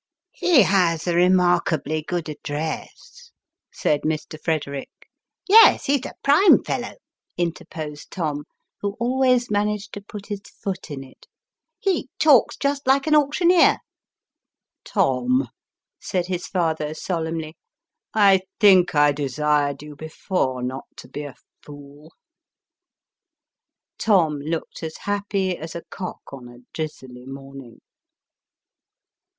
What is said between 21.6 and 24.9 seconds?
fool." Tom looked